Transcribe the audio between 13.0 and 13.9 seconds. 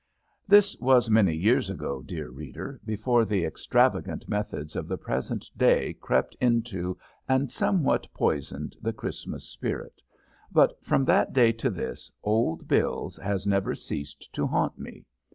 has never